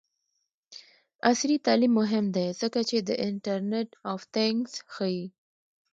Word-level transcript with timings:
عصري 1.29 1.57
تعلیم 1.67 1.93
مهم 2.01 2.25
دی 2.35 2.47
ځکه 2.61 2.79
چې 2.89 2.97
د 3.07 3.09
انټرنټ 3.27 3.89
آف 4.13 4.21
تینګز 4.35 4.73
ښيي. 4.93 5.25